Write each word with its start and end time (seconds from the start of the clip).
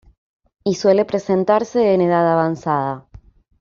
Y 0.63 0.73
suele 0.73 1.05
presentarse 1.05 1.93
en 1.93 2.01
edad 2.01 2.27
avanzada. 2.33 3.07